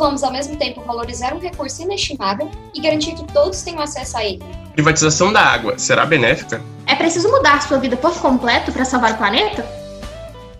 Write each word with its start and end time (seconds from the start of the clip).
vamos, 0.00 0.22
ao 0.22 0.32
mesmo 0.32 0.56
tempo, 0.56 0.80
valorizar 0.80 1.34
um 1.34 1.38
recurso 1.38 1.82
inestimável 1.82 2.50
e 2.74 2.80
garantir 2.80 3.14
que 3.14 3.24
todos 3.34 3.60
tenham 3.60 3.82
acesso 3.82 4.16
a 4.16 4.24
ele? 4.24 4.42
Privatização 4.72 5.30
da 5.30 5.42
água 5.42 5.78
será 5.78 6.06
benéfica? 6.06 6.62
É 6.86 6.94
preciso 6.94 7.30
mudar 7.30 7.60
sua 7.60 7.78
vida 7.78 7.98
por 7.98 8.18
completo 8.18 8.72
para 8.72 8.86
salvar 8.86 9.12
o 9.12 9.18
planeta? 9.18 9.62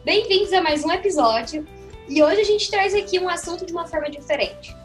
Bem-vindos 0.05 0.53
a 0.53 0.61
mais 0.61 0.85
um 0.85 0.93
episódio 0.93 1.67
e 2.07 2.23
hoje 2.23 2.43
a 2.43 2.45
gente 2.45 2.71
traz 2.71 2.95
aqui 2.95 3.19
um 3.19 3.31
assunto 3.31 3.65
de 3.65 3.73
uma 3.73 3.87
forma 3.87 4.11
diferente. 4.11 4.77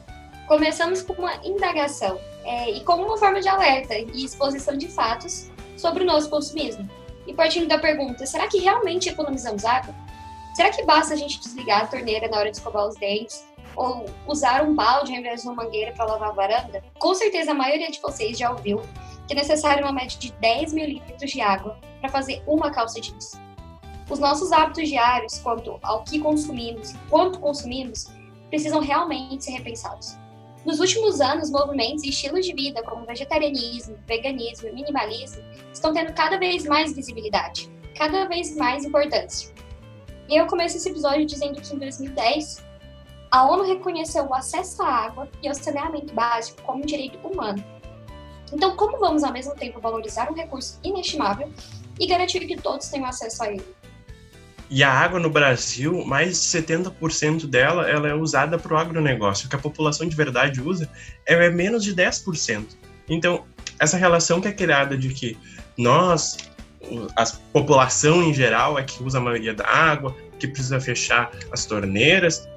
Começamos 0.47 1.01
com 1.01 1.11
uma 1.11 1.35
indagação 1.43 2.17
é, 2.45 2.71
e 2.71 2.79
como 2.85 3.03
uma 3.03 3.17
forma 3.17 3.41
de 3.41 3.49
alerta 3.49 3.93
e 3.93 4.23
exposição 4.23 4.77
de 4.77 4.87
fatos 4.87 5.49
sobre 5.75 6.03
o 6.03 6.07
nosso 6.07 6.29
consumismo. 6.29 6.89
E 7.27 7.33
partindo 7.33 7.67
da 7.67 7.77
pergunta, 7.77 8.25
será 8.25 8.47
que 8.47 8.59
realmente 8.59 9.09
economizamos 9.09 9.65
água? 9.65 9.93
Será 10.55 10.69
que 10.69 10.85
basta 10.85 11.13
a 11.13 11.17
gente 11.17 11.41
desligar 11.41 11.81
a 11.81 11.87
torneira 11.87 12.29
na 12.29 12.37
hora 12.37 12.49
de 12.49 12.55
escovar 12.55 12.87
os 12.87 12.95
dentes 12.95 13.43
ou 13.75 14.05
usar 14.27 14.63
um 14.63 14.73
balde 14.73 15.13
ao 15.13 15.19
invés 15.19 15.41
de 15.41 15.47
uma 15.47 15.63
mangueira 15.63 15.91
para 15.93 16.05
lavar 16.05 16.29
a 16.29 16.33
varanda, 16.33 16.83
com 16.97 17.13
certeza 17.13 17.51
a 17.51 17.55
maioria 17.55 17.89
de 17.89 17.99
vocês 18.01 18.37
já 18.37 18.51
ouviu 18.51 18.81
que 19.27 19.33
é 19.33 19.35
necessário 19.35 19.83
uma 19.83 19.91
média 19.91 20.17
de 20.19 20.31
10 20.33 20.73
mil 20.73 20.85
litros 20.85 21.31
de 21.31 21.41
água 21.41 21.79
para 21.99 22.09
fazer 22.09 22.43
uma 22.45 22.71
calça 22.71 23.01
jeans. 23.01 23.33
Os 24.09 24.19
nossos 24.19 24.51
hábitos 24.51 24.87
diários 24.87 25.39
quanto 25.39 25.79
ao 25.81 26.03
que 26.03 26.19
consumimos 26.19 26.91
e 26.91 26.97
quanto 27.09 27.39
consumimos 27.39 28.07
precisam 28.49 28.79
realmente 28.79 29.45
ser 29.45 29.51
repensados. 29.51 30.17
Nos 30.63 30.79
últimos 30.79 31.21
anos, 31.21 31.49
movimentos 31.49 32.03
e 32.03 32.09
estilos 32.09 32.45
de 32.45 32.53
vida 32.53 32.81
como 32.83 33.05
vegetarianismo, 33.05 33.97
veganismo 34.07 34.67
e 34.67 34.73
minimalismo 34.73 35.43
estão 35.71 35.93
tendo 35.93 36.13
cada 36.13 36.37
vez 36.37 36.65
mais 36.65 36.93
visibilidade, 36.93 37.69
cada 37.95 38.25
vez 38.27 38.55
mais 38.55 38.83
importância. 38.83 39.53
E 40.27 40.35
eu 40.35 40.47
começo 40.47 40.77
esse 40.77 40.89
episódio 40.89 41.25
dizendo 41.25 41.61
que 41.61 41.75
em 41.75 41.77
2010 41.77 42.63
a 43.35 43.43
ONU 43.43 43.65
reconheceu 43.65 44.25
o 44.25 44.33
acesso 44.33 44.81
à 44.81 44.87
água 44.87 45.27
e 45.43 45.49
ao 45.49 45.53
saneamento 45.53 46.13
básico 46.13 46.61
como 46.61 46.81
um 46.81 46.85
direito 46.85 47.17
humano. 47.17 47.61
Então, 48.53 48.77
como 48.77 48.97
vamos 48.97 49.25
ao 49.25 49.33
mesmo 49.33 49.53
tempo 49.53 49.81
valorizar 49.81 50.31
um 50.31 50.33
recurso 50.33 50.79
inestimável 50.81 51.51
e 51.99 52.07
garantir 52.07 52.47
que 52.47 52.55
todos 52.55 52.87
tenham 52.87 53.05
acesso 53.05 53.43
a 53.43 53.51
ele? 53.51 53.65
E 54.69 54.81
a 54.81 54.89
água 54.89 55.19
no 55.19 55.29
Brasil, 55.29 56.05
mais 56.05 56.29
de 56.29 56.61
70% 56.61 57.45
dela 57.45 57.89
ela 57.89 58.07
é 58.07 58.13
usada 58.13 58.57
para 58.57 58.73
o 58.73 58.77
agronegócio. 58.77 59.47
O 59.47 59.49
que 59.49 59.57
a 59.57 59.59
população 59.59 60.07
de 60.07 60.15
verdade 60.15 60.61
usa 60.61 60.89
é 61.25 61.49
menos 61.49 61.83
de 61.83 61.93
10%. 61.93 62.67
Então, 63.09 63.43
essa 63.77 63.97
relação 63.97 64.39
que 64.39 64.47
é 64.47 64.53
criada 64.53 64.97
de 64.97 65.09
que 65.09 65.37
nós, 65.77 66.37
a 67.17 67.25
população 67.51 68.23
em 68.23 68.33
geral, 68.33 68.79
é 68.79 68.83
que 68.83 69.03
usa 69.03 69.17
a 69.17 69.21
maioria 69.21 69.53
da 69.53 69.67
água, 69.67 70.15
que 70.39 70.47
precisa 70.47 70.79
fechar 70.79 71.31
as 71.51 71.65
torneiras, 71.65 72.47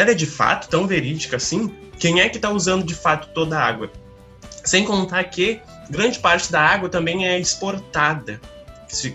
ela 0.00 0.10
é 0.12 0.14
de 0.14 0.26
fato 0.26 0.68
tão 0.68 0.86
verídica 0.86 1.36
assim? 1.36 1.68
Quem 1.98 2.20
é 2.20 2.28
que 2.28 2.36
está 2.36 2.50
usando 2.50 2.84
de 2.84 2.94
fato 2.94 3.28
toda 3.34 3.58
a 3.58 3.64
água? 3.64 3.90
Sem 4.64 4.84
contar 4.84 5.22
que 5.24 5.60
grande 5.90 6.18
parte 6.18 6.50
da 6.50 6.60
água 6.60 6.88
também 6.88 7.26
é 7.26 7.38
exportada, 7.38 8.40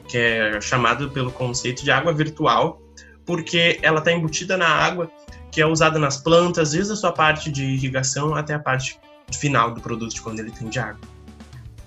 que 0.07 0.17
é 0.17 0.61
chamado 0.61 1.09
pelo 1.09 1.31
conceito 1.31 1.83
de 1.83 1.91
água 1.91 2.13
virtual, 2.13 2.81
porque 3.25 3.79
ela 3.81 3.99
está 3.99 4.11
embutida 4.11 4.55
na 4.55 4.67
água 4.67 5.09
que 5.51 5.61
é 5.61 5.65
usada 5.65 5.97
nas 5.97 6.17
plantas, 6.17 6.71
desde 6.71 6.91
a 6.91 6.95
sua 6.97 7.13
parte 7.13 7.49
de 7.49 7.63
irrigação 7.63 8.35
até 8.35 8.53
a 8.53 8.59
parte 8.59 8.99
final 9.31 9.71
do 9.71 9.79
produto, 9.79 10.21
quando 10.21 10.39
ele 10.39 10.51
tem 10.51 10.67
de 10.67 10.77
água. 10.77 10.99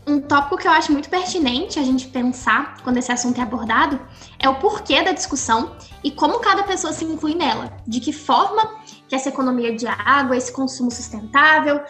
Um 0.07 0.23
tópico 0.23 0.57
que 0.57 0.67
eu 0.67 0.73
acho 0.73 0.91
muito 0.91 1.11
pertinente 1.11 1.79
a 1.79 1.83
gente 1.83 2.07
pensar 2.07 2.79
quando 2.83 2.97
esse 2.97 3.12
assunto 3.12 3.39
é 3.39 3.43
abordado 3.43 4.01
é 4.39 4.49
o 4.49 4.55
porquê 4.55 5.03
da 5.03 5.12
discussão 5.12 5.77
e 6.03 6.11
como 6.11 6.41
cada 6.41 6.62
pessoa 6.62 6.95
se 6.95 7.05
inclui 7.05 7.35
nela. 7.35 7.77
De 7.87 8.01
que 8.01 8.11
forma 8.11 8.78
que 9.09 9.14
essa 9.14 9.28
economia 9.28 9.75
de 9.75 9.87
água, 9.87 10.37
esse 10.37 10.53
consumo 10.53 10.91
sustentável, 10.91 11.81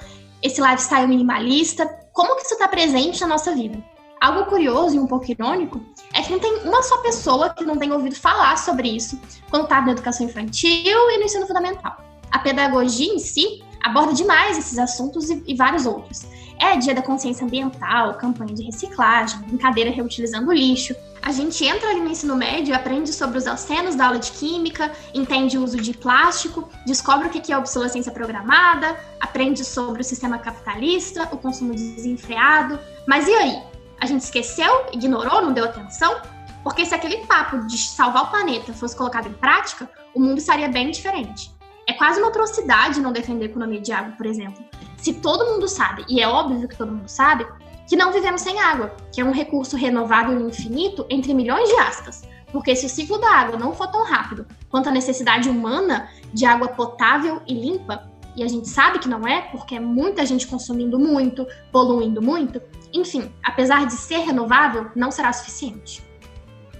esse 0.43 0.60
lifestyle 0.60 1.09
minimalista, 1.09 1.87
como 2.12 2.37
que 2.37 2.43
isso 2.43 2.54
está 2.54 2.69
presente 2.69 3.20
na 3.20 3.26
nossa 3.26 3.54
vida. 3.54 3.82
Algo 4.20 4.47
curioso 4.47 4.97
e 4.97 4.98
um 4.98 5.06
pouco 5.06 5.31
irônico 5.31 5.81
é 6.12 6.22
que 6.22 6.32
não 6.32 6.41
tem 6.41 6.62
uma 6.65 6.82
só 6.82 6.98
pessoa 6.98 7.50
que 7.50 7.65
não 7.65 7.76
tenha 7.76 7.94
ouvido 7.94 8.16
falar 8.16 8.56
sobre 8.59 8.88
isso 8.88 9.20
quando 9.48 9.65
está 9.65 9.81
na 9.81 9.93
educação 9.93 10.26
infantil 10.26 11.10
e 11.10 11.19
no 11.19 11.25
ensino 11.25 11.47
fundamental. 11.47 11.97
A 12.31 12.38
pedagogia 12.41 13.12
em 13.12 13.19
si 13.19 13.62
aborda 13.82 14.12
demais 14.12 14.59
esses 14.59 14.78
assuntos 14.78 15.31
e, 15.31 15.43
e 15.47 15.54
vários 15.54 15.87
outros. 15.87 16.26
É 16.60 16.76
dia 16.76 16.94
da 16.94 17.02
consciência 17.02 17.44
ambiental, 17.44 18.14
campanha 18.14 18.52
de 18.52 18.64
reciclagem, 18.64 19.38
brincadeira 19.42 19.91
reutilizando 19.91 20.52
lixo. 20.52 20.94
A 21.22 21.30
gente 21.30 21.64
entra 21.64 21.91
ali 21.91 22.00
no 22.00 22.10
ensino 22.10 22.34
médio, 22.34 22.74
aprende 22.74 23.12
sobre 23.12 23.38
os 23.38 23.46
alcenos 23.46 23.94
da 23.94 24.06
aula 24.06 24.19
de 24.19 24.32
química, 24.32 24.91
entende 25.14 25.56
o 25.56 25.62
uso 25.62 25.76
de 25.76 25.92
plástico, 25.92 26.69
descobre 26.84 27.28
o 27.28 27.30
que 27.30 27.52
é 27.52 27.56
obsolescência 27.56 28.10
programada, 28.10 28.98
aprende 29.20 29.64
sobre 29.64 30.00
o 30.00 30.04
sistema 30.04 30.38
capitalista, 30.38 31.28
o 31.32 31.38
consumo 31.38 31.74
desenfreado. 31.74 32.78
Mas 33.06 33.28
e 33.28 33.34
aí? 33.34 33.62
A 34.00 34.06
gente 34.06 34.22
esqueceu, 34.22 34.86
ignorou, 34.92 35.42
não 35.42 35.52
deu 35.52 35.64
atenção? 35.64 36.20
Porque 36.62 36.84
se 36.84 36.94
aquele 36.94 37.19
papo 37.26 37.66
de 37.66 37.78
salvar 37.78 38.25
o 38.25 38.30
planeta 38.30 38.72
fosse 38.72 38.96
colocado 38.96 39.28
em 39.28 39.32
prática, 39.32 39.88
o 40.14 40.20
mundo 40.20 40.38
estaria 40.38 40.69
bem 40.69 40.90
diferente. 40.90 41.50
É 41.88 41.94
quase 41.94 42.21
uma 42.21 42.28
atrocidade 42.28 43.00
não 43.00 43.12
defender 43.12 43.47
a 43.47 43.49
economia 43.49 43.81
de 43.81 43.91
água, 43.91 44.12
por 44.15 44.26
exemplo. 44.26 44.62
Se 44.99 45.15
todo 45.15 45.47
mundo 45.47 45.66
sabe, 45.66 46.04
e 46.06 46.21
é 46.21 46.28
óbvio 46.28 46.69
que 46.69 46.76
todo 46.76 46.93
mundo 46.93 47.09
sabe, 47.09 47.47
que 47.88 47.97
não 47.97 48.12
vivemos 48.12 48.43
sem 48.43 48.60
água, 48.60 48.94
que 49.10 49.22
é 49.22 49.25
um 49.25 49.32
recurso 49.32 49.75
renovável 49.75 50.38
e 50.38 50.43
infinito 50.43 51.06
entre 51.09 51.32
milhões 51.32 51.66
de 51.66 51.76
aspas. 51.76 52.28
Porque 52.53 52.76
se 52.76 52.84
o 52.84 52.88
ciclo 52.91 53.16
da 53.16 53.31
água 53.31 53.59
não 53.59 53.72
for 53.72 53.87
tão 53.87 54.04
rápido 54.04 54.47
quanto 54.69 54.91
a 54.91 54.93
necessidade 54.93 55.49
humana 55.49 56.10
de 56.34 56.44
água 56.44 56.69
potável 56.69 57.41
e 57.47 57.54
limpa, 57.54 58.06
e 58.37 58.43
a 58.43 58.49
gente 58.49 58.69
sabe 58.69 58.99
que 58.99 59.09
não 59.09 59.26
é, 59.26 59.41
porque 59.50 59.75
é 59.75 59.81
muita 59.81 60.26
gente 60.26 60.47
consumindo 60.47 60.99
muito, 60.99 61.47
poluindo 61.72 62.20
muito, 62.20 62.60
enfim, 62.93 63.32
apesar 63.43 63.87
de 63.87 63.94
ser 63.94 64.19
renovável, 64.19 64.91
não 64.94 65.10
será 65.10 65.32
suficiente. 65.32 66.06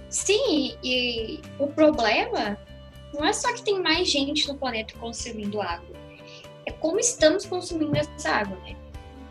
Sim, 0.07 0.75
e 0.83 1.41
o 1.57 1.67
problema 1.67 2.57
não 3.13 3.25
é 3.25 3.33
só 3.33 3.53
que 3.53 3.63
tem 3.63 3.81
mais 3.81 4.09
gente 4.09 4.47
no 4.47 4.55
planeta 4.55 4.93
consumindo 4.99 5.61
água, 5.61 5.95
é 6.65 6.71
como 6.71 6.99
estamos 6.99 7.45
consumindo 7.45 7.95
essa 7.95 8.29
água, 8.29 8.57
né? 8.57 8.75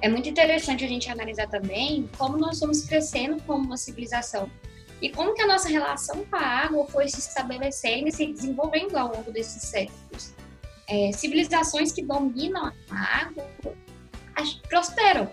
É 0.01 0.09
muito 0.09 0.29
interessante 0.29 0.85
a 0.85 0.89
gente 0.89 1.11
analisar 1.11 1.49
também 1.49 2.09
como 2.17 2.37
nós 2.37 2.55
estamos 2.55 2.83
crescendo 2.83 3.43
como 3.43 3.65
uma 3.65 3.77
civilização 3.77 4.49
e 5.01 5.11
como 5.11 5.35
que 5.35 5.43
a 5.43 5.47
nossa 5.47 5.69
relação 5.69 6.25
com 6.25 6.37
a 6.37 6.41
água 6.41 6.87
foi 6.87 7.09
se 7.09 7.19
estabelecendo 7.19 8.09
e 8.09 8.13
se 8.13 8.27
desenvolvendo 8.27 8.97
ao 8.97 9.13
longo 9.15 9.33
desses 9.33 9.63
séculos. 9.63 10.35
É, 10.89 11.13
civilizações 11.13 11.93
que 11.93 12.03
dominam 12.03 12.73
a 12.91 13.21
água 13.23 13.45
prosperam, 14.69 15.31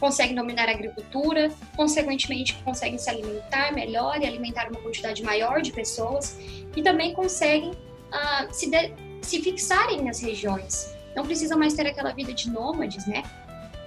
conseguem 0.00 0.34
dominar 0.34 0.68
a 0.68 0.72
agricultura, 0.72 1.50
consequentemente 1.76 2.54
conseguem 2.64 2.98
se 2.98 3.10
alimentar 3.10 3.72
melhor 3.72 4.20
e 4.20 4.26
alimentar 4.26 4.68
uma 4.68 4.80
quantidade 4.80 5.22
maior 5.22 5.60
de 5.60 5.72
pessoas 5.72 6.38
e 6.76 6.82
também 6.82 7.12
conseguem 7.14 7.70
uh, 7.72 8.52
se, 8.52 8.70
de, 8.70 8.92
se 9.22 9.42
fixarem 9.42 10.02
nas 10.02 10.20
regiões. 10.20 10.94
Não 11.16 11.26
precisam 11.26 11.58
mais 11.58 11.74
ter 11.74 11.86
aquela 11.86 12.12
vida 12.12 12.32
de 12.32 12.48
nômades, 12.48 13.06
né? 13.06 13.24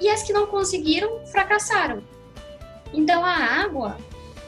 E 0.02 0.10
as 0.10 0.24
que 0.24 0.34
não 0.34 0.48
conseguiram, 0.48 1.26
fracassaram. 1.28 2.04
Então 2.94 3.24
a 3.24 3.34
água, 3.34 3.98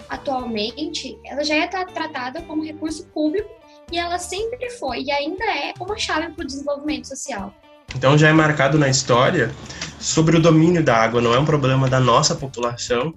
atualmente, 0.09 1.18
ela 1.23 1.44
já 1.44 1.56
é 1.56 1.68
tratada 1.68 2.41
como 2.41 2.63
recurso 2.63 3.06
público 3.07 3.50
e 3.90 3.97
ela 3.97 4.18
sempre 4.18 4.69
foi 4.72 5.03
e 5.03 5.12
ainda 5.12 5.46
é 5.46 5.73
uma 5.79 5.97
chave 5.97 6.34
para 6.34 6.44
o 6.44 6.47
desenvolvimento 6.47 7.07
social. 7.07 7.53
Então 7.96 8.18
já 8.18 8.30
é 8.30 8.34
marcado 8.34 8.78
na 8.78 8.90
história 8.90 9.52
sobre 10.00 10.38
o 10.38 10.42
domínio 10.42 10.84
da 10.84 10.96
água, 10.98 11.22
não 11.22 11.34
é 11.34 11.40
um 11.40 11.46
problema 11.46 11.90
da 11.90 12.00
nossa 12.00 12.36
população 12.36 13.14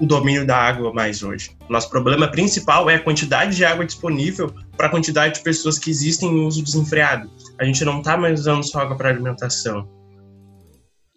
o 0.00 0.06
domínio 0.06 0.46
da 0.46 0.56
água 0.56 0.92
mais 0.92 1.22
hoje. 1.22 1.56
Nosso 1.68 1.90
problema 1.90 2.28
principal 2.28 2.88
é 2.88 2.94
a 2.94 3.02
quantidade 3.02 3.56
de 3.56 3.64
água 3.64 3.84
disponível 3.84 4.54
para 4.76 4.86
a 4.86 4.90
quantidade 4.90 5.34
de 5.34 5.40
pessoas 5.42 5.78
que 5.78 5.90
existem 5.90 6.30
em 6.30 6.46
uso 6.46 6.62
desenfreado. 6.62 7.28
A 7.60 7.64
gente 7.64 7.84
não 7.84 7.98
está 7.98 8.16
mais 8.16 8.40
usando 8.40 8.62
só 8.62 8.80
água 8.80 8.96
para 8.96 9.08
alimentação. 9.08 9.88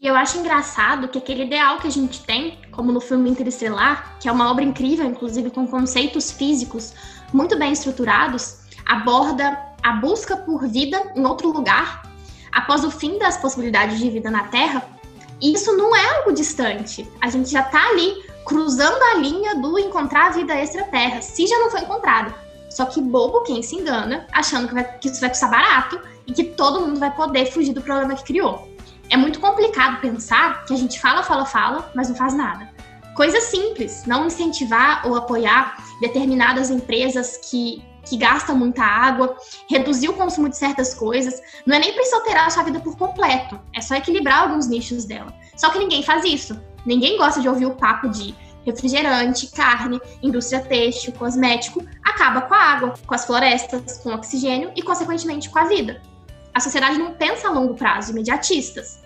E 0.02 0.08
eu 0.08 0.16
acho 0.16 0.40
engraçado 0.40 1.08
que 1.08 1.20
aquele 1.20 1.44
ideal 1.44 1.78
que 1.78 1.86
a 1.86 1.92
gente 1.92 2.24
tem, 2.24 2.58
como 2.72 2.92
no 2.92 3.00
filme 3.00 3.30
Interestelar, 3.30 4.18
que 4.20 4.28
é 4.28 4.32
uma 4.32 4.50
obra 4.50 4.64
incrível, 4.64 5.06
inclusive 5.06 5.52
com 5.52 5.68
conceitos 5.68 6.32
físicos 6.32 6.92
muito 7.32 7.58
bem 7.60 7.72
estruturados, 7.72 8.62
aborda 8.84 9.60
a 9.84 9.94
busca 9.94 10.36
por 10.36 10.68
vida 10.68 11.14
em 11.16 11.24
outro 11.24 11.52
lugar 11.52 12.11
após 12.54 12.84
o 12.84 12.92
fim 12.92 13.18
das 13.18 13.38
possibilidades 13.38 14.00
de 14.00 14.10
vida 14.10 14.30
na 14.30 14.46
Terra 14.46 14.84
isso 15.42 15.76
não 15.76 15.96
é 15.96 16.18
algo 16.18 16.34
distante. 16.34 17.10
A 17.20 17.30
gente 17.30 17.50
já 17.50 17.62
está 17.62 17.90
ali 17.90 18.14
cruzando 18.46 19.02
a 19.02 19.16
linha 19.16 19.56
do 19.56 19.80
encontrar 19.80 20.28
a 20.28 20.30
vida 20.30 20.54
extraterra, 20.54 21.22
se 21.22 21.48
já 21.48 21.58
não 21.58 21.72
foi 21.72 21.82
encontrado. 21.82 22.34
Só 22.70 22.86
que 22.86 23.02
bobo 23.02 23.42
quem 23.42 23.64
se 23.64 23.76
engana, 23.76 24.28
achando 24.32 24.68
que, 24.68 24.74
vai, 24.74 24.84
que 25.00 25.10
isso 25.10 25.20
vai 25.20 25.30
custar 25.30 25.50
barato 25.50 26.00
e 26.28 26.32
que 26.32 26.44
todo 26.44 26.82
mundo 26.82 27.00
vai 27.00 27.14
poder 27.14 27.52
fugir 27.52 27.74
do 27.74 27.82
problema 27.82 28.16
que 28.16 28.24
criou. 28.24 28.70
É 29.10 29.18
muito 29.18 29.40
complicado 29.40 30.00
pensar 30.00 30.64
que 30.66 30.74
a 30.74 30.78
gente 30.78 31.00
fala, 31.00 31.24
fala, 31.24 31.46
fala, 31.46 31.92
mas 31.96 32.08
não 32.08 32.16
faz 32.16 32.34
nada. 32.34 32.70
Coisa 33.16 33.42
simples, 33.42 34.06
não 34.06 34.28
incentivar 34.28 35.06
ou 35.06 35.16
apoiar 35.16 35.76
determinadas 36.00 36.70
empresas 36.70 37.38
que 37.50 37.84
que 38.06 38.18
gasta 38.18 38.54
muita 38.54 38.84
água, 38.84 39.36
reduzir 39.70 40.10
o 40.10 40.14
consumo 40.14 40.50
de 40.50 40.58
certas 40.58 40.94
coisas. 40.94 41.42
Não 41.66 41.76
é 41.76 41.80
nem 41.80 41.94
preciso 41.94 42.18
alterar 42.18 42.48
a 42.48 42.50
sua 42.50 42.64
vida 42.64 42.80
por 42.80 42.98
completo, 42.98 43.60
é 43.76 43.82
só 43.82 43.96
equilibrar 43.96 44.44
alguns 44.44 44.68
nichos 44.68 45.06
dela. 45.06 45.34
Só 45.56 45.70
que 45.70 45.80
ninguém 45.80 46.04
faz 46.04 46.24
isso. 46.26 46.60
Ninguém 46.86 47.18
gosta 47.18 47.42
de 47.42 47.48
ouvir 47.48 47.66
o 47.66 47.76
papo 47.76 48.10
de 48.10 48.36
refrigerante, 48.66 49.48
carne, 49.48 50.00
indústria 50.22 50.62
têxtil, 50.62 51.14
cosmético, 51.14 51.84
acaba 52.04 52.42
com 52.42 52.54
a 52.54 52.58
água, 52.58 52.94
com 53.06 53.16
as 53.16 53.26
florestas, 53.26 53.98
com 54.00 54.10
o 54.10 54.14
oxigênio 54.14 54.72
e, 54.76 54.82
consequentemente, 54.82 55.50
com 55.50 55.60
a 55.60 55.66
vida. 55.66 56.02
A 56.54 56.60
sociedade 56.60 56.98
não 56.98 57.14
pensa 57.14 57.48
a 57.48 57.52
longo 57.52 57.76
prazo, 57.76 58.12
imediatistas. 58.12 59.00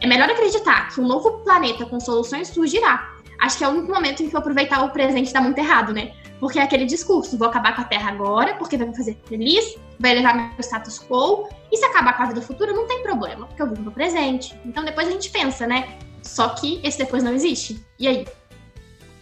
É 0.00 0.06
melhor 0.06 0.28
acreditar 0.30 0.88
que 0.88 1.00
um 1.00 1.06
novo 1.06 1.38
planeta 1.38 1.84
com 1.86 1.98
soluções 1.98 2.48
surgirá. 2.48 3.14
Acho 3.40 3.58
que 3.58 3.64
é 3.64 3.68
o 3.68 3.70
único 3.70 3.92
momento 3.92 4.22
em 4.22 4.28
que 4.28 4.34
eu 4.34 4.40
aproveitar 4.40 4.84
o 4.84 4.90
presente 4.90 5.32
dá 5.32 5.40
muito 5.40 5.58
errado, 5.58 5.92
né? 5.92 6.12
Porque 6.40 6.58
é 6.58 6.62
aquele 6.62 6.84
discurso, 6.84 7.36
vou 7.36 7.48
acabar 7.48 7.74
com 7.74 7.82
a 7.82 7.84
Terra 7.84 8.10
agora, 8.10 8.54
porque 8.54 8.76
vai 8.76 8.86
me 8.86 8.96
fazer 8.96 9.18
feliz, 9.28 9.76
vai 9.98 10.12
elevar 10.12 10.36
meu 10.36 10.50
status 10.60 10.98
quo, 10.98 11.48
e 11.70 11.76
se 11.76 11.84
acabar 11.84 12.16
com 12.16 12.22
a 12.24 12.26
vida 12.26 12.42
futura, 12.42 12.72
não 12.72 12.86
tem 12.86 13.02
problema, 13.02 13.46
porque 13.46 13.62
eu 13.62 13.68
vivo 13.68 13.82
no 13.82 13.92
presente. 13.92 14.58
Então 14.64 14.84
depois 14.84 15.08
a 15.08 15.10
gente 15.10 15.30
pensa, 15.30 15.66
né? 15.66 15.98
Só 16.22 16.50
que 16.50 16.80
esse 16.84 16.98
depois 16.98 17.22
não 17.22 17.32
existe. 17.32 17.84
E 17.98 18.06
aí? 18.06 18.26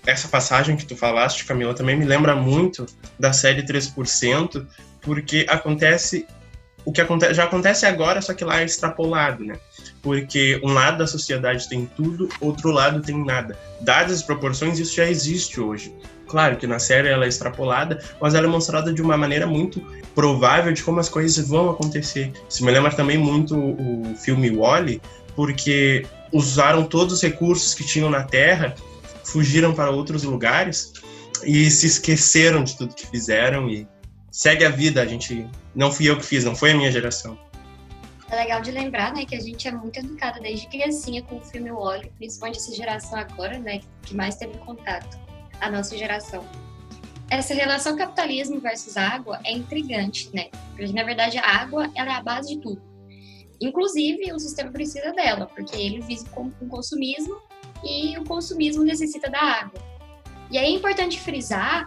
Essa 0.06 0.28
passagem 0.28 0.76
que 0.76 0.86
tu 0.86 0.96
falaste, 0.96 1.44
Camila, 1.44 1.74
também 1.74 1.96
me 1.96 2.04
lembra 2.04 2.36
muito 2.36 2.86
da 3.18 3.32
série 3.32 3.62
3%, 3.64 4.66
porque 5.00 5.46
acontece 5.48 6.26
o 6.84 6.92
que 6.92 7.00
acontece, 7.00 7.34
já 7.34 7.44
acontece 7.44 7.84
agora, 7.84 8.22
só 8.22 8.32
que 8.32 8.44
lá 8.44 8.60
é 8.60 8.64
extrapolado, 8.64 9.44
né? 9.44 9.58
Porque 10.06 10.60
um 10.62 10.72
lado 10.72 10.98
da 10.98 11.06
sociedade 11.08 11.68
tem 11.68 11.84
tudo, 11.96 12.28
outro 12.40 12.70
lado 12.70 13.02
tem 13.02 13.24
nada. 13.24 13.58
Dadas 13.80 14.12
as 14.12 14.22
proporções, 14.22 14.78
isso 14.78 14.94
já 14.94 15.10
existe 15.10 15.60
hoje. 15.60 15.92
Claro 16.28 16.56
que 16.56 16.64
na 16.64 16.78
série 16.78 17.08
ela 17.08 17.24
é 17.24 17.28
extrapolada, 17.28 18.00
mas 18.20 18.32
ela 18.32 18.46
é 18.46 18.48
mostrada 18.48 18.92
de 18.92 19.02
uma 19.02 19.16
maneira 19.16 19.48
muito 19.48 19.80
provável 20.14 20.72
de 20.72 20.80
como 20.84 21.00
as 21.00 21.08
coisas 21.08 21.48
vão 21.48 21.70
acontecer. 21.70 22.32
Isso 22.48 22.64
me 22.64 22.70
lembra 22.70 22.92
também 22.92 23.18
muito 23.18 23.58
o 23.58 24.14
filme 24.14 24.48
Wally, 24.48 25.02
porque 25.34 26.06
usaram 26.32 26.84
todos 26.84 27.14
os 27.14 27.22
recursos 27.22 27.74
que 27.74 27.84
tinham 27.84 28.08
na 28.08 28.22
Terra, 28.22 28.76
fugiram 29.24 29.74
para 29.74 29.90
outros 29.90 30.22
lugares 30.22 30.92
e 31.44 31.68
se 31.68 31.84
esqueceram 31.84 32.62
de 32.62 32.76
tudo 32.78 32.94
que 32.94 33.08
fizeram 33.08 33.68
e 33.68 33.88
segue 34.30 34.64
a 34.64 34.70
vida. 34.70 35.02
A 35.02 35.06
gente 35.06 35.44
não 35.74 35.90
fui 35.90 36.08
eu 36.08 36.16
que 36.16 36.24
fiz, 36.24 36.44
não 36.44 36.54
foi 36.54 36.70
a 36.70 36.76
minha 36.76 36.92
geração. 36.92 37.36
É 38.30 38.36
legal 38.36 38.60
de 38.60 38.72
lembrar, 38.72 39.12
né, 39.14 39.24
que 39.24 39.36
a 39.36 39.40
gente 39.40 39.68
é 39.68 39.70
muito 39.70 39.98
educada 39.98 40.40
desde 40.40 40.66
criancinha 40.66 41.22
com 41.22 41.36
o 41.36 41.44
filme 41.44 41.70
Wally, 41.70 42.10
principalmente 42.18 42.58
essa 42.58 42.74
geração 42.74 43.18
agora, 43.18 43.58
né, 43.58 43.80
que 44.02 44.14
mais 44.16 44.34
teve 44.34 44.58
contato, 44.58 45.16
a 45.60 45.70
nossa 45.70 45.96
geração. 45.96 46.44
Essa 47.30 47.54
relação 47.54 47.96
capitalismo 47.96 48.60
versus 48.60 48.96
água 48.96 49.40
é 49.44 49.52
intrigante, 49.52 50.30
né? 50.32 50.48
Porque 50.76 50.92
na 50.92 51.02
verdade 51.02 51.38
a 51.38 51.44
água 51.44 51.90
ela 51.96 52.12
é 52.12 52.14
a 52.14 52.22
base 52.22 52.54
de 52.54 52.60
tudo. 52.60 52.80
Inclusive 53.60 54.32
o 54.32 54.38
sistema 54.38 54.70
precisa 54.70 55.12
dela, 55.12 55.46
porque 55.46 55.76
ele 55.76 56.00
visa 56.02 56.24
o 56.34 56.68
consumismo 56.68 57.36
e 57.82 58.16
o 58.18 58.24
consumismo 58.24 58.84
necessita 58.84 59.28
da 59.28 59.40
água. 59.40 59.80
E 60.50 60.58
aí 60.58 60.66
é 60.66 60.76
importante 60.76 61.18
frisar 61.18 61.86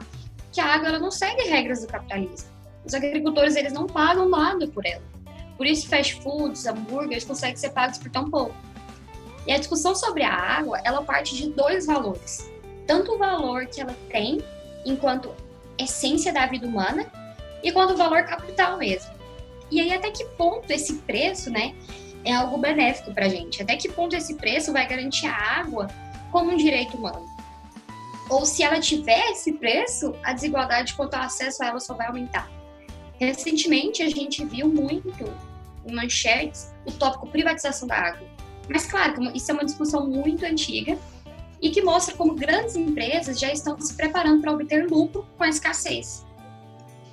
que 0.51 0.59
a 0.59 0.65
água 0.65 0.89
ela 0.89 0.99
não 0.99 1.11
segue 1.11 1.43
regras 1.43 1.81
do 1.81 1.87
capitalismo. 1.87 2.49
Os 2.85 2.93
agricultores 2.93 3.55
eles 3.55 3.71
não 3.71 3.87
pagam 3.87 4.27
nada 4.27 4.67
por 4.67 4.85
ela. 4.85 5.03
Por 5.59 5.67
isso, 5.67 5.89
fast 5.89 6.19
foods, 6.21 6.65
hambúrgueres 6.65 7.25
conseguem 7.25 7.57
ser 7.57 7.71
pagos 7.71 7.97
por 7.97 8.09
tão 8.09 8.31
pouco. 8.31 8.55
E 9.45 9.51
a 9.51 9.57
discussão 9.57 9.93
sobre 9.93 10.23
a 10.23 10.33
água, 10.33 10.79
ela 10.85 11.03
parte 11.03 11.35
de 11.35 11.49
dois 11.49 11.85
valores. 11.85 12.49
Tanto 12.87 13.13
o 13.13 13.17
valor 13.17 13.67
que 13.67 13.81
ela 13.81 13.95
tem 14.09 14.41
enquanto 14.85 15.35
essência 15.77 16.31
da 16.31 16.45
vida 16.47 16.65
humana 16.65 17.05
e 17.61 17.71
quanto 17.71 17.93
o 17.93 17.97
valor 17.97 18.23
capital 18.23 18.77
mesmo. 18.77 19.11
E 19.69 19.81
aí 19.81 19.93
até 19.93 20.09
que 20.09 20.23
ponto 20.25 20.71
esse 20.71 20.93
preço, 20.99 21.51
né, 21.51 21.75
é 22.23 22.33
algo 22.33 22.57
benéfico 22.57 23.13
para 23.13 23.25
a 23.25 23.29
gente? 23.29 23.61
Até 23.61 23.75
que 23.75 23.89
ponto 23.89 24.15
esse 24.15 24.35
preço 24.35 24.71
vai 24.71 24.87
garantir 24.87 25.27
a 25.27 25.59
água 25.59 25.87
como 26.31 26.51
um 26.51 26.57
direito 26.57 26.95
humano? 26.95 27.27
ou 28.29 28.45
se 28.45 28.61
ela 28.61 28.79
tiver 28.79 29.31
esse 29.31 29.53
preço, 29.53 30.15
a 30.23 30.33
desigualdade 30.33 30.93
quanto 30.93 31.15
ao 31.15 31.23
acesso 31.23 31.63
a 31.63 31.67
ela 31.67 31.79
só 31.79 31.95
vai 31.95 32.07
aumentar. 32.07 32.49
Recentemente, 33.19 34.03
a 34.03 34.09
gente 34.09 34.45
viu 34.45 34.69
muito 34.69 35.25
em 35.85 35.93
manchetes 35.93 36.73
o 36.85 36.91
tópico 36.91 37.27
privatização 37.27 37.87
da 37.87 37.95
água. 37.95 38.27
Mas, 38.69 38.85
claro, 38.85 39.31
isso 39.35 39.51
é 39.51 39.53
uma 39.53 39.65
discussão 39.65 40.07
muito 40.07 40.45
antiga 40.45 40.97
e 41.61 41.69
que 41.69 41.81
mostra 41.81 42.15
como 42.15 42.35
grandes 42.35 42.75
empresas 42.75 43.39
já 43.39 43.51
estão 43.51 43.79
se 43.79 43.93
preparando 43.95 44.41
para 44.41 44.51
obter 44.51 44.87
lucro 44.87 45.25
com 45.37 45.43
a 45.43 45.49
escassez. 45.49 46.25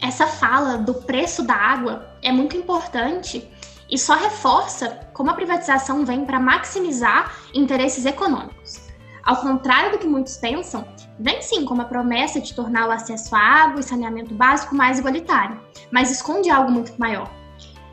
Essa 0.00 0.26
fala 0.26 0.76
do 0.76 0.94
preço 0.94 1.42
da 1.42 1.54
água 1.54 2.10
é 2.22 2.30
muito 2.30 2.56
importante 2.56 3.48
e 3.90 3.98
só 3.98 4.14
reforça 4.14 5.08
como 5.12 5.30
a 5.30 5.34
privatização 5.34 6.04
vem 6.04 6.24
para 6.24 6.38
maximizar 6.38 7.34
interesses 7.54 8.04
econômicos. 8.04 8.86
Ao 9.24 9.36
contrário 9.36 9.92
do 9.92 9.98
que 9.98 10.06
muitos 10.06 10.36
pensam, 10.36 10.86
vem 11.18 11.40
sim 11.42 11.64
com 11.64 11.74
uma 11.74 11.86
promessa 11.86 12.40
de 12.40 12.54
tornar 12.54 12.86
o 12.86 12.92
acesso 12.92 13.34
à 13.34 13.40
água 13.40 13.80
e 13.80 13.82
saneamento 13.82 14.34
básico 14.34 14.74
mais 14.74 14.98
igualitário, 14.98 15.60
mas 15.90 16.10
esconde 16.10 16.50
algo 16.50 16.70
muito 16.70 16.92
maior. 16.98 17.28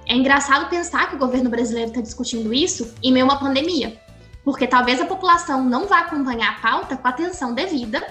É 0.05 0.15
engraçado 0.15 0.69
pensar 0.69 1.09
que 1.09 1.15
o 1.15 1.19
governo 1.19 1.49
brasileiro 1.49 1.89
está 1.89 2.01
discutindo 2.01 2.53
isso 2.53 2.93
em 3.01 3.11
meio 3.11 3.25
a 3.25 3.29
uma 3.29 3.39
pandemia, 3.39 3.99
porque 4.43 4.67
talvez 4.67 4.99
a 4.99 5.05
população 5.05 5.63
não 5.63 5.87
vá 5.87 5.99
acompanhar 5.99 6.51
a 6.51 6.61
pauta 6.61 6.97
com 6.97 7.07
a 7.07 7.11
atenção 7.11 7.53
devida, 7.53 8.05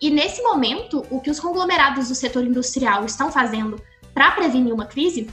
e 0.00 0.10
nesse 0.10 0.42
momento, 0.42 1.04
o 1.10 1.20
que 1.20 1.30
os 1.30 1.40
conglomerados 1.40 2.08
do 2.08 2.14
setor 2.14 2.44
industrial 2.44 3.04
estão 3.04 3.32
fazendo 3.32 3.80
para 4.14 4.30
prevenir 4.32 4.72
uma 4.72 4.86
crise 4.86 5.28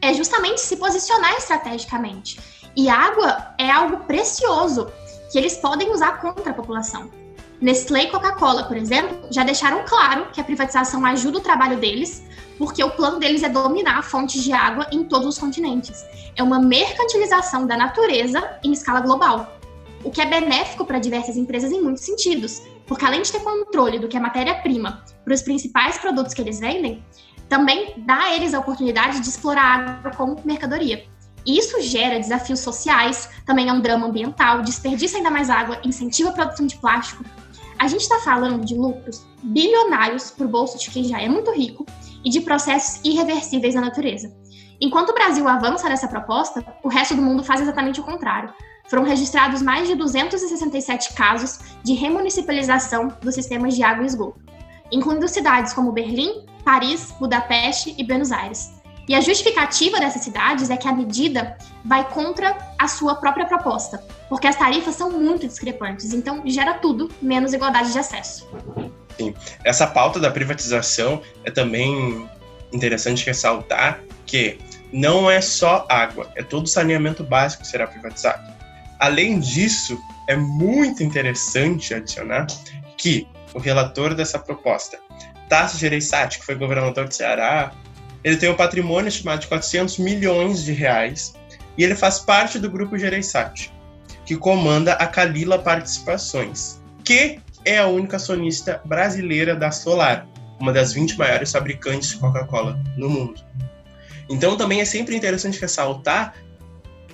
é 0.00 0.14
justamente 0.14 0.60
se 0.60 0.76
posicionar 0.76 1.34
estrategicamente. 1.34 2.40
E 2.76 2.88
água 2.88 3.54
é 3.58 3.70
algo 3.70 4.04
precioso 4.04 4.90
que 5.30 5.36
eles 5.36 5.56
podem 5.56 5.90
usar 5.90 6.20
contra 6.20 6.52
a 6.52 6.54
população. 6.54 7.10
Nestlé 7.60 8.04
e 8.04 8.10
Coca-Cola, 8.10 8.64
por 8.64 8.76
exemplo, 8.76 9.18
já 9.30 9.42
deixaram 9.42 9.84
claro 9.84 10.28
que 10.32 10.40
a 10.40 10.44
privatização 10.44 11.04
ajuda 11.04 11.38
o 11.38 11.40
trabalho 11.40 11.76
deles, 11.76 12.22
porque 12.56 12.82
o 12.84 12.90
plano 12.90 13.18
deles 13.18 13.42
é 13.42 13.48
dominar 13.48 14.02
fontes 14.02 14.42
de 14.42 14.52
água 14.52 14.86
em 14.92 15.02
todos 15.04 15.26
os 15.26 15.38
continentes. 15.38 16.04
É 16.36 16.42
uma 16.42 16.60
mercantilização 16.60 17.66
da 17.66 17.76
natureza 17.76 18.58
em 18.62 18.72
escala 18.72 19.00
global, 19.00 19.58
o 20.04 20.10
que 20.10 20.20
é 20.20 20.26
benéfico 20.26 20.84
para 20.84 21.00
diversas 21.00 21.36
empresas 21.36 21.72
em 21.72 21.82
muitos 21.82 22.04
sentidos, 22.04 22.62
porque 22.86 23.04
além 23.04 23.22
de 23.22 23.32
ter 23.32 23.40
controle 23.40 23.98
do 23.98 24.06
que 24.06 24.16
é 24.16 24.20
matéria-prima 24.20 25.02
para 25.24 25.34
os 25.34 25.42
principais 25.42 25.98
produtos 25.98 26.34
que 26.34 26.40
eles 26.40 26.60
vendem, 26.60 27.04
também 27.48 27.94
dá 27.98 28.24
a 28.24 28.36
eles 28.36 28.54
a 28.54 28.60
oportunidade 28.60 29.20
de 29.20 29.28
explorar 29.28 29.64
a 29.64 29.90
água 29.92 30.10
como 30.12 30.40
mercadoria. 30.44 31.04
Isso 31.46 31.80
gera 31.80 32.18
desafios 32.18 32.60
sociais, 32.60 33.28
também 33.46 33.68
é 33.68 33.72
um 33.72 33.80
drama 33.80 34.06
ambiental, 34.06 34.62
desperdiça 34.62 35.16
ainda 35.16 35.30
mais 35.30 35.48
água, 35.48 35.80
incentiva 35.82 36.28
a 36.28 36.32
produção 36.32 36.66
de 36.66 36.76
plástico, 36.76 37.24
a 37.78 37.86
gente 37.86 38.02
está 38.02 38.18
falando 38.20 38.64
de 38.64 38.74
lucros 38.74 39.24
bilionários 39.42 40.30
para 40.30 40.46
o 40.46 40.48
bolso 40.48 40.78
de 40.78 40.90
quem 40.90 41.04
já 41.04 41.20
é 41.20 41.28
muito 41.28 41.50
rico 41.52 41.86
e 42.24 42.30
de 42.30 42.40
processos 42.40 43.00
irreversíveis 43.04 43.74
na 43.74 43.82
natureza. 43.82 44.34
Enquanto 44.80 45.10
o 45.10 45.14
Brasil 45.14 45.46
avança 45.48 45.88
nessa 45.88 46.08
proposta, 46.08 46.64
o 46.82 46.88
resto 46.88 47.14
do 47.14 47.22
mundo 47.22 47.44
faz 47.44 47.60
exatamente 47.60 48.00
o 48.00 48.04
contrário. 48.04 48.52
Foram 48.88 49.02
registrados 49.02 49.60
mais 49.60 49.86
de 49.88 49.94
267 49.94 51.14
casos 51.14 51.58
de 51.82 51.94
remunicipalização 51.94 53.08
dos 53.20 53.34
sistemas 53.34 53.74
de 53.74 53.82
água 53.82 54.04
e 54.04 54.06
esgoto, 54.06 54.40
incluindo 54.90 55.28
cidades 55.28 55.72
como 55.72 55.92
Berlim, 55.92 56.46
Paris, 56.64 57.12
Budapeste 57.18 57.94
e 57.98 58.04
Buenos 58.04 58.32
Aires. 58.32 58.77
E 59.08 59.14
a 59.14 59.20
justificativa 59.20 59.98
dessas 59.98 60.22
cidades 60.22 60.68
é 60.68 60.76
que 60.76 60.86
a 60.86 60.92
medida 60.92 61.56
vai 61.82 62.06
contra 62.10 62.58
a 62.78 62.86
sua 62.86 63.14
própria 63.14 63.46
proposta, 63.46 64.04
porque 64.28 64.46
as 64.46 64.54
tarifas 64.54 64.94
são 64.94 65.10
muito 65.10 65.46
discrepantes, 65.46 66.12
então 66.12 66.42
gera 66.44 66.74
tudo 66.74 67.10
menos 67.22 67.54
igualdade 67.54 67.90
de 67.90 67.98
acesso. 67.98 68.46
Sim. 69.16 69.34
Essa 69.64 69.86
pauta 69.86 70.20
da 70.20 70.30
privatização 70.30 71.22
é 71.44 71.50
também 71.50 72.28
interessante 72.70 73.24
ressaltar 73.24 74.00
que 74.26 74.58
não 74.92 75.30
é 75.30 75.40
só 75.40 75.86
água, 75.88 76.30
é 76.36 76.42
todo 76.42 76.68
saneamento 76.68 77.24
básico 77.24 77.62
que 77.62 77.68
será 77.68 77.86
privatizado. 77.86 78.46
Além 78.98 79.40
disso, 79.40 79.98
é 80.28 80.36
muito 80.36 81.02
interessante 81.02 81.94
adicionar 81.94 82.46
que 82.98 83.26
o 83.54 83.58
relator 83.58 84.14
dessa 84.14 84.38
proposta, 84.38 84.98
Tasso 85.48 85.78
Gereissati, 85.78 86.40
que 86.40 86.44
foi 86.44 86.54
governador 86.54 87.08
do 87.08 87.14
Ceará 87.14 87.72
ele 88.22 88.36
tem 88.36 88.50
um 88.50 88.54
patrimônio 88.54 89.08
estimado 89.08 89.40
de 89.40 89.46
400 89.46 89.98
milhões 89.98 90.62
de 90.62 90.72
reais 90.72 91.34
e 91.76 91.84
ele 91.84 91.94
faz 91.94 92.18
parte 92.18 92.58
do 92.58 92.70
grupo 92.70 92.98
Gereissati, 92.98 93.72
que 94.26 94.36
comanda 94.36 94.94
a 94.94 95.06
Calila 95.06 95.58
Participações, 95.58 96.80
que 97.04 97.38
é 97.64 97.78
a 97.78 97.86
única 97.86 98.16
acionista 98.16 98.80
brasileira 98.84 99.54
da 99.54 99.70
Solar, 99.70 100.26
uma 100.58 100.72
das 100.72 100.92
20 100.92 101.16
maiores 101.16 101.52
fabricantes 101.52 102.10
de 102.10 102.16
Coca-Cola 102.16 102.82
no 102.96 103.08
mundo. 103.08 103.40
Então 104.28 104.56
também 104.56 104.80
é 104.80 104.84
sempre 104.84 105.16
interessante 105.16 105.60
ressaltar 105.60 106.34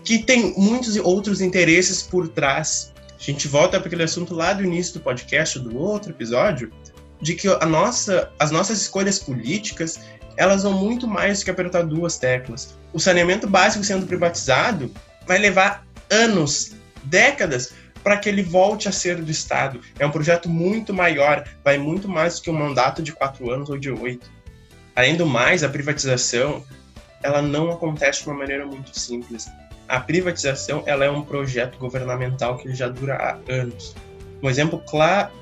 que 0.03 0.19
tem 0.19 0.55
muitos 0.57 0.97
outros 0.97 1.41
interesses 1.41 2.03
por 2.03 2.29
trás. 2.29 2.93
A 3.19 3.23
gente 3.23 3.49
volta 3.49 3.79
para 3.79 3.87
aquele 3.87 4.03
assunto 4.03 4.35
lá 4.35 4.53
do 4.53 4.65
início 4.65 4.95
do 4.95 5.01
podcast, 5.01 5.59
do 5.59 5.79
outro 5.79 6.11
episódio, 6.11 6.73
de 7.21 7.35
que 7.35 7.49
a 7.49 7.67
nossa, 7.67 8.31
as 8.39 8.51
nossas 8.51 8.81
escolhas 8.83 9.19
políticas 9.19 10.01
elas 10.37 10.65
vão 10.65 10.73
muito 10.73 11.07
mais 11.07 11.39
do 11.39 11.45
que 11.45 11.51
apertar 11.51 11.83
duas 11.83 12.19
teclas. 12.19 12.77
O 12.93 12.99
saneamento 12.99 13.47
básico 13.47 13.85
sendo 13.85 14.07
privatizado 14.07 14.91
vai 15.27 15.39
levar 15.39 15.87
anos, 16.11 16.73
décadas, 17.05 17.73
para 18.03 18.19
que 18.19 18.29
ele 18.29 18.43
volte 18.43 18.89
a 18.89 18.93
ser 18.93 19.23
do 19.23 19.31
Estado. 19.31 19.81
É 19.99 20.05
um 20.05 20.11
projeto 20.11 20.49
muito 20.49 20.93
maior, 20.93 21.49
vai 21.65 21.79
muito 21.79 22.09
mais 22.09 22.37
do 22.37 22.43
que 22.43 22.51
um 22.51 22.55
mandato 22.55 23.03
de 23.03 23.13
quatro 23.13 23.51
anos 23.51 23.71
ou 23.71 23.79
de 23.79 23.91
oito. 23.91 24.31
Além 24.95 25.17
do 25.17 25.27
mais, 25.27 25.65
a 25.65 25.69
privatização 25.69 26.63
ela 27.23 27.41
não 27.41 27.71
acontece 27.71 28.23
de 28.23 28.29
uma 28.29 28.37
maneira 28.37 28.67
muito 28.67 28.97
simples. 28.99 29.49
A 29.89 29.99
privatização 29.99 30.83
ela 30.85 31.07
é 31.07 31.11
um 31.11 31.23
projeto 31.23 31.79
governamental 31.79 32.59
que 32.59 32.75
já 32.75 32.89
dura 32.89 33.17
há 33.17 33.53
anos. 33.53 33.95
Um 34.43 34.51
exemplo 34.51 34.83
claro, 34.87 35.33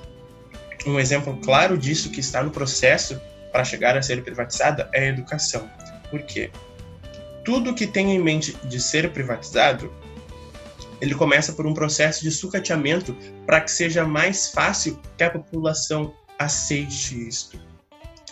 um 0.86 0.98
exemplo 0.98 1.38
claro 1.44 1.76
disso 1.76 2.10
que 2.10 2.20
está 2.20 2.42
no 2.42 2.50
processo 2.50 3.20
para 3.50 3.64
chegar 3.64 3.96
a 3.96 4.02
ser 4.02 4.22
privatizada 4.22 4.88
é 4.92 5.04
a 5.04 5.08
educação. 5.08 5.68
Por 6.10 6.22
quê? 6.22 6.50
Tudo 7.44 7.74
que 7.74 7.86
tem 7.86 8.12
em 8.12 8.18
mente 8.18 8.56
de 8.64 8.80
ser 8.80 9.12
privatizado, 9.12 9.92
ele 11.00 11.14
começa 11.14 11.52
por 11.52 11.66
um 11.66 11.74
processo 11.74 12.22
de 12.22 12.30
sucateamento 12.30 13.16
para 13.44 13.60
que 13.60 13.70
seja 13.70 14.04
mais 14.04 14.48
fácil 14.48 15.00
que 15.16 15.24
a 15.24 15.30
população 15.30 16.14
aceite 16.38 17.28
isto. 17.28 17.60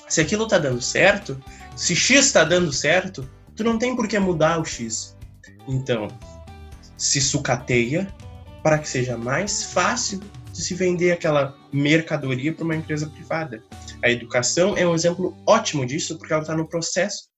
Se 0.09 0.21
aquilo 0.21 0.45
está 0.45 0.59
dando 0.59 0.81
certo, 0.81 1.43
se 1.77 1.95
X 1.95 2.27
está 2.27 2.45
dando 2.45 2.73
certo, 2.73 3.29
tu 3.57 3.65
não 3.65 3.79
tem 3.79 3.95
por 3.95 4.09
que 4.09 4.19
mudar 4.19 4.61
o 4.61 4.65
X. 4.65 5.17
Então, 5.67 6.09
se 6.97 7.21
sucateia 7.21 8.07
para 8.63 8.79
que 8.79 8.89
seja 8.89 9.17
mais 9.17 9.65
fácil 9.65 10.21
se 10.61 10.75
vender 10.75 11.13
aquela 11.13 11.57
mercadoria 11.73 12.53
para 12.53 12.65
uma 12.65 12.77
empresa 12.77 13.09
privada. 13.09 13.63
A 14.03 14.11
educação 14.11 14.77
é 14.77 14.87
um 14.87 14.95
exemplo 14.95 15.37
ótimo 15.47 15.85
disso, 15.85 16.17
porque 16.19 16.33
ela 16.33 16.43
está 16.43 16.57
no 16.57 16.69
processo 16.69 17.31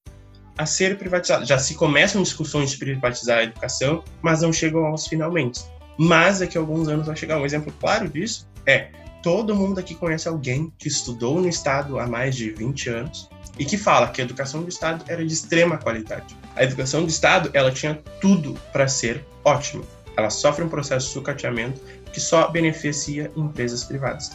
a 0.57 0.67
ser 0.67 0.99
privatizada. 0.99 1.45
Já 1.45 1.59
se 1.59 1.75
começam 1.75 2.23
discussões 2.23 2.73
de 2.73 2.79
privatizar 2.79 3.39
a 3.39 3.45
educação, 3.45 4.05
mas 4.21 4.43
não 4.43 4.53
chegam 4.53 4.85
aos 4.85 5.07
finalmente. 5.07 5.61
Mas 5.99 6.41
daqui 6.41 6.59
a 6.59 6.61
alguns 6.61 6.89
anos 6.89 7.07
vai 7.07 7.17
chegar. 7.17 7.39
Um 7.39 7.47
exemplo 7.47 7.73
claro 7.81 8.09
disso 8.09 8.49
é 8.67 8.91
todo 9.23 9.55
mundo 9.55 9.79
aqui 9.79 9.95
conhece 9.95 10.29
alguém 10.29 10.73
que 10.79 10.89
estudou 10.89 11.41
no 11.41 11.49
Estado 11.49 11.99
há 11.99 12.07
mais 12.07 12.35
de 12.35 12.51
20 12.51 12.91
anos 12.91 13.31
e 13.59 13.65
que 13.65 13.79
fala 13.79 14.09
que 14.09 14.21
a 14.21 14.25
educação 14.25 14.63
do 14.63 14.69
Estado 14.69 15.05
era 15.09 15.25
de 15.25 15.33
extrema 15.33 15.79
qualidade. 15.79 16.37
A 16.57 16.65
educação 16.65 17.05
do 17.05 17.09
Estado 17.09 17.51
ela 17.55 17.71
tinha 17.71 17.95
tudo 18.21 18.55
para 18.73 18.89
ser 18.89 19.25
ótima. 19.45 19.85
Ela 20.17 20.29
sofre 20.29 20.65
um 20.65 20.69
processo 20.69 21.07
de 21.07 21.13
sucateamento 21.13 21.81
que 22.13 22.21
só 22.21 22.49
beneficia 22.49 23.31
empresas 23.37 23.85
privadas. 23.85 24.31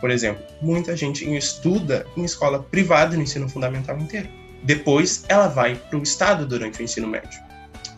Por 0.00 0.10
exemplo, 0.10 0.42
muita 0.62 0.96
gente 0.96 1.30
estuda 1.36 2.06
em 2.16 2.24
escola 2.24 2.62
privada 2.62 3.16
no 3.16 3.22
ensino 3.22 3.48
fundamental 3.48 3.98
inteiro. 3.98 4.28
Depois, 4.62 5.24
ela 5.28 5.46
vai 5.46 5.74
para 5.74 5.98
o 5.98 6.02
Estado 6.02 6.46
durante 6.46 6.80
o 6.80 6.82
ensino 6.82 7.06
médio. 7.06 7.40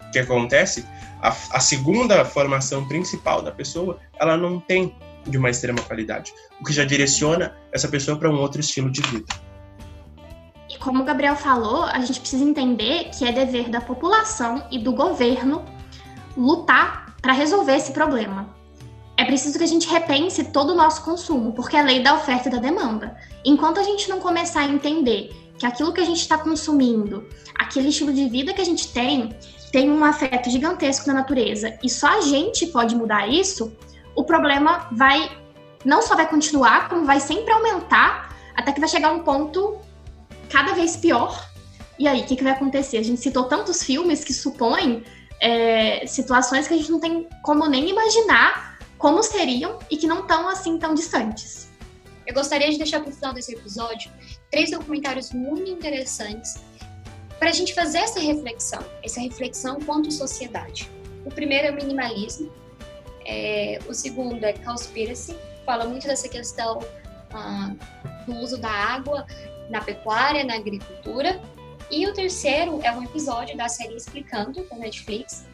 O 0.09 0.11
que 0.11 0.19
acontece? 0.19 0.85
A, 1.21 1.29
a 1.29 1.61
segunda 1.61 2.25
formação 2.25 2.87
principal 2.87 3.41
da 3.41 3.53
pessoa, 3.53 3.99
ela 4.19 4.37
não 4.37 4.61
tem 4.61 4.95
de 5.27 5.39
uma 5.39 5.49
extrema 5.49 5.81
qualidade, 5.83 6.33
o 6.61 6.65
que 6.65 6.73
já 6.73 6.85
direciona 6.85 7.57
essa 7.71 7.87
pessoa 7.87 8.19
para 8.19 8.29
um 8.29 8.41
outro 8.41 8.61
estilo 8.61 8.91
de 8.91 9.01
vida. 9.03 9.33
E 10.69 10.77
como 10.79 11.03
o 11.03 11.05
Gabriel 11.05 11.37
falou, 11.37 11.85
a 11.85 12.01
gente 12.01 12.19
precisa 12.19 12.43
entender 12.43 13.11
que 13.11 13.25
é 13.25 13.31
dever 13.31 13.69
da 13.69 13.81
população 13.81 14.67
e 14.71 14.81
do 14.81 14.93
governo 14.93 15.65
lutar 16.37 17.15
para 17.23 17.33
resolver 17.33 17.77
esse 17.77 17.93
problema 17.93 18.62
é 19.17 19.25
preciso 19.25 19.59
que 19.59 19.65
a 19.65 19.69
gente 19.69 19.89
repense 19.89 20.45
todo 20.45 20.71
o 20.71 20.75
nosso 20.75 21.05
consumo, 21.05 21.53
porque 21.53 21.77
é 21.77 21.83
lei 21.83 22.03
da 22.03 22.15
oferta 22.15 22.49
e 22.49 22.53
da 22.53 22.59
demanda. 22.59 23.17
Enquanto 23.45 23.79
a 23.79 23.83
gente 23.83 24.09
não 24.09 24.21
começar 24.21 24.61
a 24.61 24.65
entender 24.65 25.31
que 25.59 25.67
aquilo 25.67 25.93
que 25.93 26.01
a 26.01 26.05
gente 26.05 26.21
está 26.21 26.39
consumindo, 26.39 27.29
aquele 27.55 27.89
estilo 27.89 28.13
de 28.13 28.29
vida 28.29 28.53
que 28.53 28.61
a 28.61 28.65
gente 28.65 28.89
tem, 28.93 29.37
tem 29.71 29.91
um 29.91 30.05
afeto 30.05 30.51
gigantesco 30.51 31.07
na 31.07 31.15
natureza 31.15 31.79
e 31.83 31.89
só 31.89 32.19
a 32.19 32.21
gente 32.23 32.67
pode 32.67 32.97
mudar 32.97 33.29
isso, 33.29 33.73
o 34.15 34.25
problema 34.25 34.89
vai 34.93 35.31
não 35.85 36.01
só 36.01 36.15
vai 36.15 36.29
continuar, 36.29 36.89
como 36.89 37.05
vai 37.05 37.21
sempre 37.21 37.53
aumentar 37.53 38.37
até 38.55 38.73
que 38.73 38.81
vai 38.81 38.89
chegar 38.89 39.13
um 39.13 39.21
ponto 39.21 39.77
cada 40.49 40.75
vez 40.75 40.97
pior. 40.97 41.49
E 41.99 42.07
aí, 42.07 42.21
o 42.21 42.25
que, 42.25 42.37
que 42.37 42.45
vai 42.45 42.53
acontecer? 42.53 42.99
A 42.99 43.03
gente 43.03 43.21
citou 43.21 43.45
tantos 43.45 43.83
filmes 43.83 44.23
que 44.25 44.33
supõem 44.33 45.03
é, 45.41 46.07
situações 46.07 46.69
que 46.69 46.75
a 46.75 46.77
gente 46.77 46.91
não 46.91 47.01
tem 47.01 47.27
como 47.43 47.67
nem 47.69 47.89
imaginar 47.91 48.72
como 49.03 49.21
seriam 49.21 49.81
e 49.91 49.97
que 49.97 50.07
não 50.07 50.21
estão 50.21 50.49
assim 50.49 50.79
tão 50.79 50.95
distantes. 50.95 51.69
Eu 52.25 52.33
gostaria 52.33 52.71
de 52.71 52.79
deixar 52.79 53.01
para 53.01 53.11
o 53.11 53.13
final 53.13 53.35
desse 53.35 53.53
episódio 53.53 54.13
três 54.49 54.71
documentários 54.71 55.33
muito 55.33 55.69
interessantes 55.69 56.63
para 57.37 57.49
a 57.51 57.53
gente 57.53 57.75
fazer 57.75 57.99
essa 57.99 58.21
reflexão, 58.21 58.79
essa 59.03 59.21
reflexão 59.21 59.81
quanto 59.81 60.09
sociedade. 60.13 60.89
O 61.25 61.31
primeiro 61.31 61.67
é 61.67 61.71
o 61.73 61.75
minimalismo, 61.75 62.53
é, 63.27 63.81
o 63.89 63.93
segundo 63.93 64.45
é 64.45 64.53
Conspiracy, 64.53 65.37
fala 65.67 65.85
muito 65.85 66.07
dessa 66.07 66.29
questão 66.29 66.79
ah, 67.35 67.73
do 68.25 68.37
uso 68.37 68.57
da 68.57 68.71
água 68.71 69.27
na 69.69 69.81
pecuária, 69.81 70.45
na 70.45 70.55
agricultura. 70.55 71.41
E 71.91 72.07
o 72.07 72.15
terceiro 72.15 72.79
é 72.85 72.93
um 72.93 73.03
episódio 73.03 73.57
da 73.57 73.69
série 73.69 73.97
Explicando, 73.97 74.65
da 74.69 74.77
Netflix, 74.77 75.45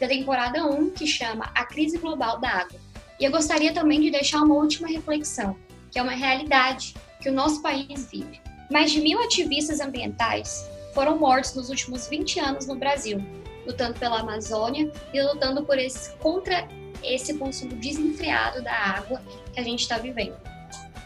da 0.00 0.08
temporada 0.08 0.64
1, 0.64 0.90
que 0.90 1.06
chama 1.06 1.50
A 1.54 1.64
Crise 1.64 1.98
Global 1.98 2.40
da 2.40 2.48
Água. 2.48 2.80
E 3.20 3.24
eu 3.24 3.30
gostaria 3.30 3.72
também 3.74 4.00
de 4.00 4.10
deixar 4.10 4.40
uma 4.40 4.54
última 4.54 4.88
reflexão, 4.88 5.54
que 5.90 5.98
é 5.98 6.02
uma 6.02 6.12
realidade 6.12 6.94
que 7.20 7.28
o 7.28 7.32
nosso 7.32 7.60
país 7.60 8.08
vive. 8.10 8.40
Mais 8.70 8.90
de 8.90 9.00
mil 9.02 9.22
ativistas 9.22 9.78
ambientais 9.78 10.66
foram 10.94 11.18
mortos 11.18 11.54
nos 11.54 11.68
últimos 11.68 12.08
20 12.08 12.40
anos 12.40 12.66
no 12.66 12.76
Brasil, 12.76 13.22
lutando 13.66 13.98
pela 13.98 14.20
Amazônia 14.20 14.90
e 15.12 15.22
lutando 15.22 15.62
por 15.64 15.78
esse, 15.78 16.16
contra 16.16 16.66
esse 17.04 17.34
consumo 17.34 17.74
desenfreado 17.76 18.62
da 18.62 18.72
água 18.72 19.20
que 19.52 19.60
a 19.60 19.62
gente 19.62 19.80
está 19.80 19.98
vivendo. 19.98 20.36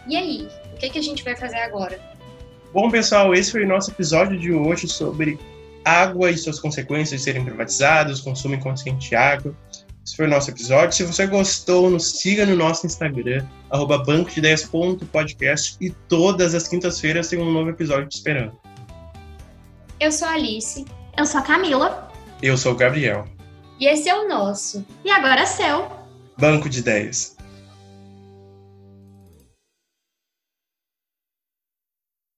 E 0.06 0.16
aí, 0.16 0.48
o 0.72 0.76
que, 0.76 0.90
que 0.90 0.98
a 0.98 1.02
gente 1.02 1.24
vai 1.24 1.34
fazer 1.34 1.58
agora? 1.58 2.00
Bom, 2.72 2.90
pessoal, 2.90 3.34
esse 3.34 3.50
foi 3.50 3.64
o 3.64 3.68
nosso 3.68 3.90
episódio 3.90 4.38
de 4.38 4.52
hoje 4.52 4.86
sobre 4.86 5.38
água 5.84 6.30
e 6.30 6.38
suas 6.38 6.58
consequências 6.58 7.20
de 7.20 7.24
serem 7.24 7.44
privatizadas, 7.44 8.20
consumo 8.20 8.54
inconsciente 8.54 9.10
de 9.10 9.16
água. 9.16 9.54
Esse 10.04 10.16
foi 10.16 10.26
o 10.26 10.28
nosso 10.28 10.50
episódio. 10.50 10.94
Se 10.94 11.04
você 11.04 11.26
gostou, 11.26 11.88
nos 11.88 12.18
siga 12.18 12.44
no 12.44 12.54
nosso 12.54 12.86
Instagram, 12.86 13.46
arroba 13.70 13.98
bancodeideias.podcast 13.98 15.76
e 15.80 15.90
todas 16.08 16.54
as 16.54 16.68
quintas-feiras 16.68 17.28
tem 17.28 17.38
um 17.38 17.50
novo 17.50 17.70
episódio 17.70 18.08
te 18.08 18.16
esperando. 18.16 18.52
Eu 19.98 20.12
sou 20.12 20.28
a 20.28 20.32
Alice. 20.32 20.84
Eu 21.16 21.24
sou 21.24 21.40
a 21.40 21.42
Camila. 21.42 22.12
Eu 22.42 22.58
sou 22.58 22.72
o 22.72 22.76
Gabriel. 22.76 23.24
E 23.80 23.86
esse 23.86 24.08
é 24.08 24.14
o 24.14 24.28
nosso. 24.28 24.84
E 25.04 25.10
agora 25.10 25.40
é 25.40 25.46
seu. 25.46 25.90
Banco 26.36 26.68
de 26.68 26.80
Ideias. 26.80 27.33